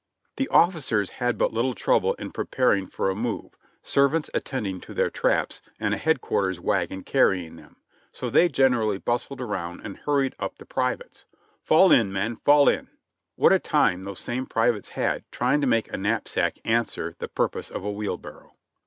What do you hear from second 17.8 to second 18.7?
a wheelbarrow